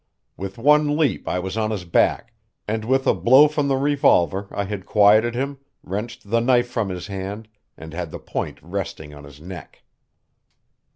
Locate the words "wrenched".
5.83-6.27